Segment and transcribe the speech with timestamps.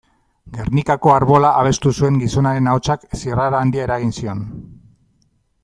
[0.53, 4.43] Gernikako Arbola abestu zuen gizonaren ahotsak zirrara handia eragin zion.